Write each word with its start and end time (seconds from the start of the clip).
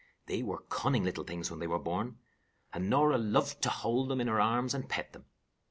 They 0.25 0.41
were 0.41 0.63
cunning 0.67 1.03
little 1.03 1.23
things 1.23 1.51
when 1.51 1.59
they 1.59 1.67
were 1.67 1.77
born, 1.77 2.17
and 2.73 2.89
Norah 2.89 3.19
loved 3.19 3.61
to 3.61 3.69
hold 3.69 4.09
them 4.09 4.19
in 4.19 4.25
her 4.29 4.41
arms 4.41 4.73
and 4.73 4.89
pet 4.89 5.13
them. 5.13 5.25